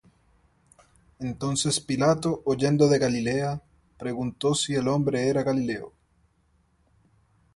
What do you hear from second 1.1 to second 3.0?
Entonces Pilato, oyendo de